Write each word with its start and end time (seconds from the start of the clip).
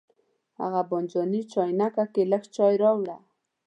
هغه 0.59 0.81
بانجاني 0.89 1.41
چاینکه 1.51 2.03
کې 2.13 2.23
لږ 2.31 2.43
چای 2.55 2.73
راوړه. 2.83 3.17